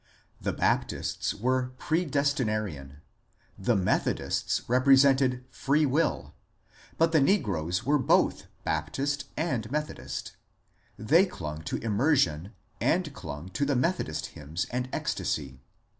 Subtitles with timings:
[0.41, 3.01] The Bap tists were predestinarian,
[3.55, 6.33] the Methodists represented Free Will,
[6.97, 10.37] but the negroes were both Baptist and Methodist;
[10.97, 15.59] they clung to immersion and clung to the Methodist hymns and ecstasy.